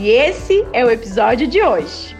[0.00, 2.16] E esse é o episódio de hoje.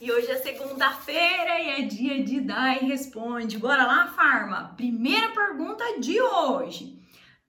[0.00, 3.58] E hoje é segunda-feira e é dia de Dai Responde.
[3.58, 4.74] Bora lá, Farma?
[4.76, 6.96] Primeira pergunta de hoje.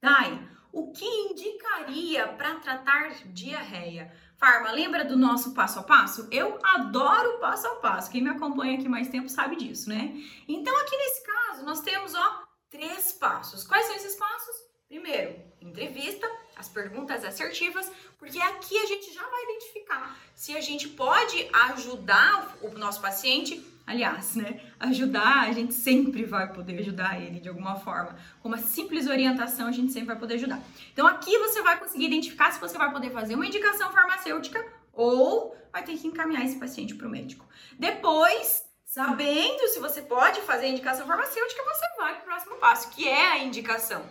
[0.02, 0.36] Dai,
[0.72, 4.12] o que indicaria para tratar diarreia?
[4.36, 6.26] Farma, lembra do nosso passo a passo?
[6.32, 8.10] Eu adoro passo a passo.
[8.10, 10.12] Quem me acompanha aqui mais tempo sabe disso, né?
[10.48, 13.64] Então, aqui nesse caso, nós temos, ó, três passos.
[13.64, 14.68] Quais são esses passos?
[14.88, 20.88] Primeiro, entrevista, as perguntas assertivas, porque aqui a gente já vai identificar se a gente
[20.88, 23.62] pode ajudar o nosso paciente.
[23.86, 24.60] Aliás, né?
[24.80, 28.18] Ajudar, a gente sempre vai poder ajudar ele de alguma forma.
[28.42, 30.60] Com uma simples orientação, a gente sempre vai poder ajudar.
[30.92, 35.56] Então, aqui você vai conseguir identificar se você vai poder fazer uma indicação farmacêutica ou
[35.72, 37.46] vai ter que encaminhar esse paciente para o médico.
[37.78, 42.88] Depois, Sabendo se você pode fazer a indicação farmacêutica, você vai para o próximo passo,
[42.88, 44.02] que é a indicação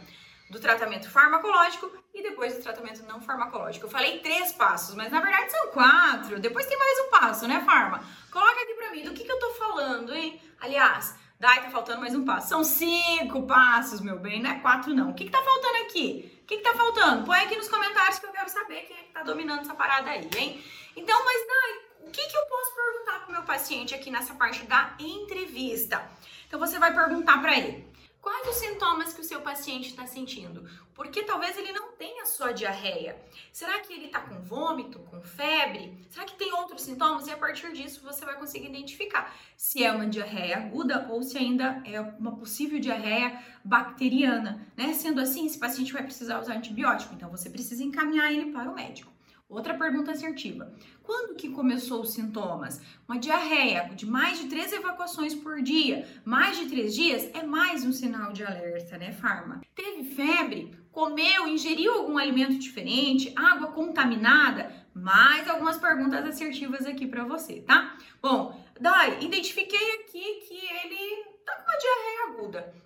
[0.52, 3.88] do tratamento farmacológico e depois do tratamento não farmacológico.
[3.88, 6.39] Eu falei três passos, mas na verdade são quatro.
[6.39, 8.05] Depois tem mais um passo, né, Farma?
[8.32, 10.39] Coloca aqui para mim do que, que eu tô falando, hein?
[10.60, 12.49] Aliás, Dai, tá faltando mais um passo.
[12.49, 15.09] São cinco passos, meu bem, não é quatro, não.
[15.09, 16.39] O que, que tá faltando aqui?
[16.44, 17.26] O que, que tá faltando?
[17.26, 20.11] Põe aqui nos comentários que eu quero saber quem é que tá dominando essa parada
[20.11, 20.64] aí, hein?
[20.95, 24.36] Então, mas Dai, o que, que eu posso perguntar para o meu paciente aqui nessa
[24.36, 26.08] parte da entrevista?
[26.48, 27.88] Então você vai perguntar para ele
[28.22, 32.52] quais os sintomas que o seu paciente está sentindo, porque talvez ele não tenha só
[32.52, 33.20] diarreia.
[33.52, 36.06] Será que ele está com vômito, com febre?
[36.08, 37.26] Será que tem outros sintomas?
[37.26, 41.36] E a partir disso você vai conseguir identificar se é uma diarreia aguda ou se
[41.36, 44.94] ainda é uma possível diarreia bacteriana, né?
[44.94, 48.76] Sendo assim, esse paciente vai precisar usar antibiótico, então você precisa encaminhar ele para o
[48.76, 49.17] médico.
[49.49, 50.73] Outra pergunta assertiva.
[51.02, 52.81] Quando que começou os sintomas?
[53.08, 57.85] Uma diarreia de mais de três evacuações por dia, mais de três dias, é mais
[57.85, 59.61] um sinal de alerta, né, Farma?
[59.73, 60.77] Teve febre?
[60.91, 63.31] Comeu, ingeriu algum alimento diferente?
[63.37, 64.69] Água contaminada?
[64.93, 67.97] Mais algumas perguntas assertivas aqui para você, tá?
[68.21, 71.79] Bom, Dai, identifiquei aqui que ele tá com uma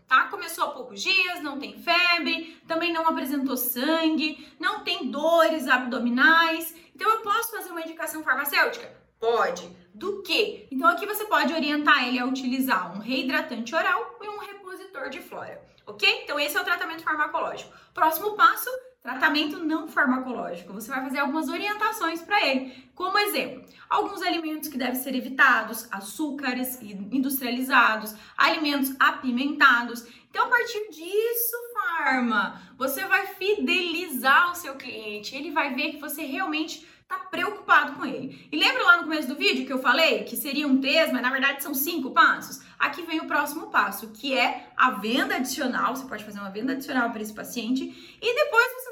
[0.08, 0.28] tá?
[0.28, 6.76] Começou há poucos dias, não tem febre, também não apresentou sangue, não tem dores abdominais.
[6.96, 8.92] Então eu posso fazer uma indicação farmacêutica?
[9.20, 9.70] Pode.
[9.94, 10.68] Do que?
[10.72, 15.20] Então aqui você pode orientar ele a utilizar um reidratante oral e um repositor de
[15.20, 16.24] flora, ok?
[16.24, 17.72] Então esse é o tratamento farmacológico.
[17.94, 18.70] Próximo passo,
[19.02, 20.74] Tratamento não farmacológico.
[20.74, 22.88] Você vai fazer algumas orientações para ele.
[22.94, 30.06] Como exemplo, alguns alimentos que devem ser evitados, açúcares industrializados, alimentos apimentados.
[30.30, 35.36] Então, a partir disso, farma, você vai fidelizar o seu cliente.
[35.36, 38.48] Ele vai ver que você realmente está preocupado com ele.
[38.52, 41.30] E lembra lá no começo do vídeo que eu falei que seriam três, mas na
[41.30, 42.62] verdade são cinco passos?
[42.80, 45.96] Aqui vem o próximo passo, que é a venda adicional.
[45.96, 47.84] Você pode fazer uma venda adicional para esse paciente
[48.22, 48.91] e depois você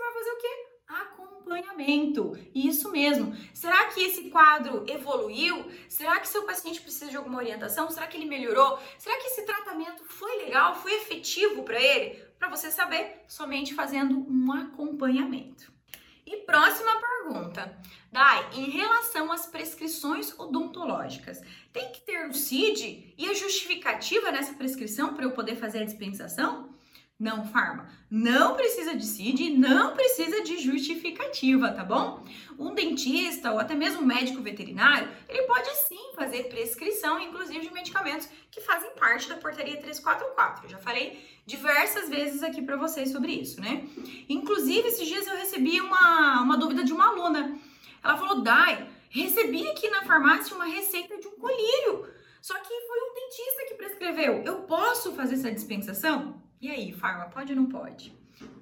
[0.90, 2.38] acompanhamento.
[2.54, 3.36] Isso mesmo.
[3.54, 5.72] Será que esse quadro evoluiu?
[5.88, 7.90] Será que seu paciente precisa de alguma orientação?
[7.90, 8.80] Será que ele melhorou?
[8.98, 10.76] Será que esse tratamento foi legal?
[10.76, 12.24] Foi efetivo para ele?
[12.38, 15.72] Para você saber, somente fazendo um acompanhamento.
[16.26, 17.78] E próxima pergunta.
[18.12, 21.42] Dai, em relação às prescrições odontológicas,
[21.74, 25.86] tem que ter o CID e a justificativa nessa prescrição para eu poder fazer a
[25.86, 26.69] dispensação?
[27.20, 27.90] Não, farma.
[28.10, 32.24] Não precisa de CID, não precisa de justificativa, tá bom?
[32.58, 37.74] Um dentista ou até mesmo um médico veterinário, ele pode sim fazer prescrição, inclusive de
[37.74, 40.64] medicamentos que fazem parte da portaria 344.
[40.64, 43.86] Eu já falei diversas vezes aqui para vocês sobre isso, né?
[44.30, 47.60] Inclusive, esses dias eu recebi uma, uma dúvida de uma aluna.
[48.02, 52.08] Ela falou, Dai, recebi aqui na farmácia uma receita de um colírio.
[52.42, 54.42] Só que foi um dentista que prescreveu.
[54.46, 56.42] Eu posso fazer essa dispensação?
[56.62, 58.14] E aí, farma, pode ou não pode?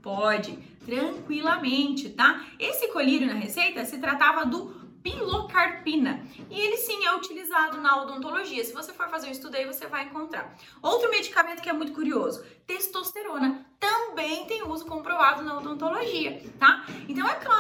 [0.04, 0.56] Pode,
[0.86, 2.46] tranquilamente, tá?
[2.60, 6.24] Esse colírio na receita se tratava do pilocarpina.
[6.50, 8.64] E ele sim é utilizado na odontologia.
[8.64, 10.56] Se você for fazer um estudo aí, você vai encontrar.
[10.82, 16.86] Outro medicamento que é muito curioso, testosterona, também tem uso comprovado na odontologia, tá?
[17.08, 17.56] Então é claro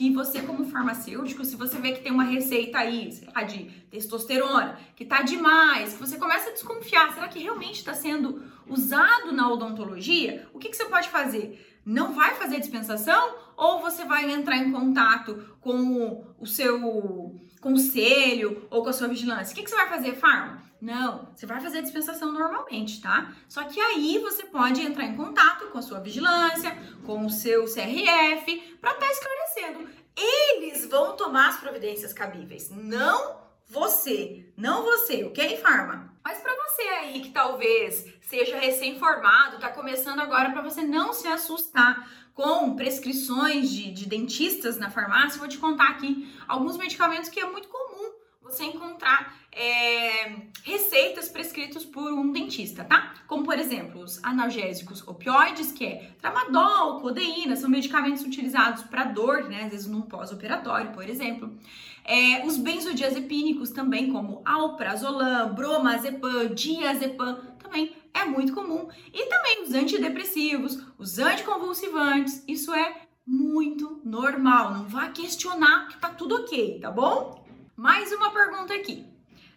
[0.00, 3.64] que você como farmacêutico, se você vê que tem uma receita aí, sei lá, de
[3.90, 9.30] testosterona, que tá demais, que você começa a desconfiar, será que realmente está sendo usado
[9.30, 10.48] na odontologia?
[10.54, 11.69] O que, que você pode fazer?
[11.84, 18.82] Não vai fazer dispensação ou você vai entrar em contato com o seu conselho ou
[18.82, 19.52] com a sua vigilância?
[19.52, 20.62] O que, que você vai fazer, farma?
[20.80, 23.34] Não, você vai fazer dispensação normalmente, tá?
[23.46, 27.64] Só que aí você pode entrar em contato com a sua vigilância, com o seu
[27.64, 29.88] CRF, para estar tá esclarecendo.
[30.16, 36.12] Eles vão tomar as providências cabíveis, não você, não você, ok, farma?
[36.24, 41.28] Mas para você aí que talvez seja recém-formado, tá começando agora, para você não se
[41.28, 47.38] assustar com prescrições de, de dentistas na farmácia, vou te contar aqui alguns medicamentos que
[47.38, 48.10] é muito comum
[48.42, 53.14] você encontrar é, receitas prescritas por um dentista, tá?
[53.26, 59.44] Como, por exemplo, os analgésicos opioides, que é tramadol, codeína, são medicamentos utilizados para dor,
[59.44, 59.64] né?
[59.64, 61.56] Às vezes num pós-operatório, por exemplo.
[62.04, 68.88] É, os benzodiazepínicos também, como alprazolam, bromazepam, diazepam, também é muito comum.
[69.12, 74.74] E também os antidepressivos, os anticonvulsivantes, isso é muito normal.
[74.74, 77.44] Não vá questionar que tá tudo ok, tá bom?
[77.76, 79.06] Mais uma pergunta aqui.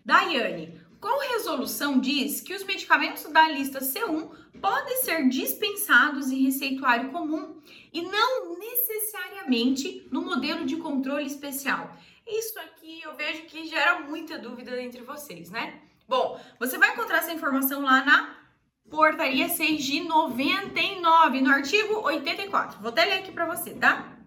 [0.05, 4.29] Daiane, qual resolução diz que os medicamentos da lista C1
[4.61, 7.57] podem ser dispensados em receituário comum
[7.91, 11.97] e não necessariamente no modelo de controle especial?
[12.25, 15.81] Isso aqui eu vejo que gera muita dúvida entre vocês, né?
[16.07, 18.37] Bom, você vai encontrar essa informação lá na
[18.89, 22.79] portaria 6 de 99, no artigo 84.
[22.79, 24.17] Vou até ler aqui para você, tá?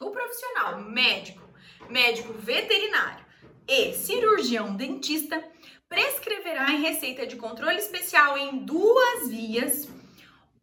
[0.00, 1.42] O profissional médico,
[1.88, 3.24] médico veterinário
[3.68, 5.42] e cirurgião dentista
[5.88, 9.88] prescreverá em receita de controle especial em duas vias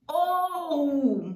[0.07, 1.35] ou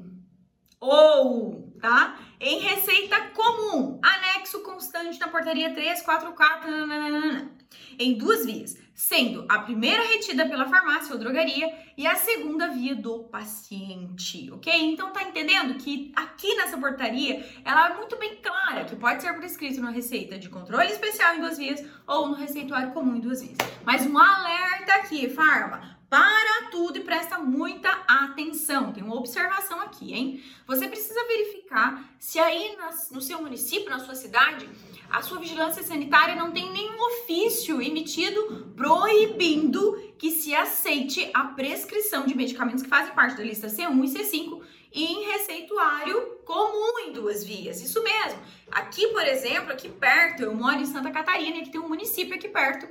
[0.85, 2.17] ou, tá?
[2.39, 7.51] Em receita comum, anexo constante na portaria 344, nananana,
[7.99, 12.95] em duas vias, sendo a primeira retida pela farmácia ou drogaria e a segunda via
[12.95, 14.73] do paciente, ok?
[14.73, 19.33] Então tá entendendo que aqui nessa portaria ela é muito bem clara que pode ser
[19.33, 23.41] prescrito na receita de controle especial em duas vias ou no receituário comum em duas
[23.41, 23.57] vias.
[23.83, 28.91] Mas um alerta aqui, farma, para tudo e presta muita atenção.
[28.91, 30.43] Tem uma observação aqui, hein?
[30.65, 32.75] Você precisa verificar se aí
[33.11, 34.67] no seu município, na sua cidade,
[35.07, 42.25] a sua vigilância sanitária não tem nenhum ofício emitido proibindo que se aceite a prescrição
[42.25, 44.61] de medicamentos que fazem parte da lista C1 e C5
[44.91, 47.83] em receituário comum em duas vias.
[47.83, 48.39] Isso mesmo.
[48.71, 52.47] Aqui, por exemplo, aqui perto, eu moro em Santa Catarina, que tem um município aqui
[52.47, 52.87] perto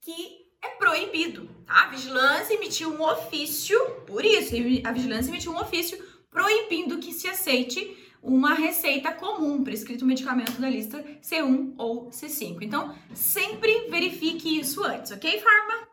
[0.00, 1.84] que é proibido, tá?
[1.84, 4.54] A vigilância emitiu um ofício, por isso,
[4.84, 5.98] a vigilância emitiu um ofício
[6.30, 12.58] proibindo que se aceite uma receita comum, prescrito medicamento da lista C1 ou C5.
[12.60, 15.88] Então, sempre verifique isso antes, ok, Farma?